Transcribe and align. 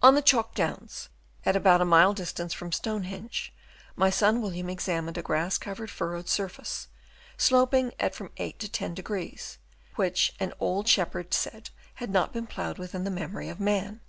On 0.00 0.14
the 0.14 0.22
Chalk 0.22 0.54
Downs 0.54 1.08
at 1.44 1.56
about 1.56 1.80
a 1.80 1.84
mile 1.84 2.14
dis 2.14 2.32
tance 2.32 2.54
from 2.54 2.70
Stonehenge, 2.70 3.52
my 3.96 4.10
son 4.10 4.40
William 4.40 4.70
ex 4.70 4.86
amined 4.86 5.16
a 5.16 5.22
grass 5.22 5.58
covered, 5.58 5.90
furrowed 5.90 6.28
surface, 6.28 6.86
sloping 7.36 7.92
at 7.98 8.14
from 8.14 8.28
8° 8.36 8.56
to 8.58 8.68
10°, 8.68 9.56
which 9.96 10.36
an 10.38 10.52
old 10.60 10.86
shep 10.86 11.14
herd 11.14 11.34
said 11.34 11.70
had 11.94 12.10
not 12.10 12.32
been 12.32 12.46
ploughed 12.46 12.78
within 12.78 13.02
the 13.02 13.10
memory 13.10 13.48
of 13.48 13.58
man. 13.58 14.00